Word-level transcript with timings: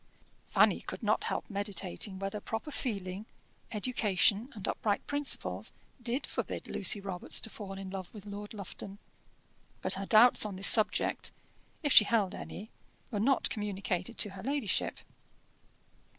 Fanny 0.47 0.79
could 0.81 1.03
not 1.03 1.25
help 1.25 1.47
meditating 1.47 2.17
whether 2.17 2.39
proper 2.39 2.71
feeling, 2.71 3.27
education, 3.71 4.49
and 4.55 4.67
upright 4.67 5.05
principles 5.05 5.73
did 6.01 6.25
forbid 6.25 6.67
Lucy 6.67 6.99
Robarts 6.99 7.39
to 7.39 7.51
fall 7.51 7.73
in 7.73 7.91
love 7.91 8.11
with 8.11 8.25
Lord 8.25 8.51
Lufton; 8.55 8.97
but 9.83 9.93
her 9.93 10.07
doubts 10.07 10.43
on 10.43 10.55
this 10.55 10.65
subject, 10.65 11.31
if 11.83 11.93
she 11.93 12.05
held 12.05 12.33
any, 12.33 12.71
were 13.11 13.19
not 13.19 13.51
communicated 13.51 14.17
to 14.17 14.31
her 14.31 14.41
ladyship. 14.41 14.97